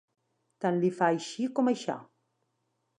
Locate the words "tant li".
0.65-0.89